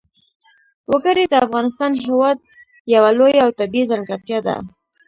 وګړي 0.91 1.23
د 1.29 1.33
افغانستان 1.45 1.91
هېواد 2.03 2.37
یوه 2.93 3.09
لویه 3.17 3.41
او 3.45 3.49
طبیعي 3.59 3.89
ځانګړتیا 3.91 4.39
ده. 4.47 4.55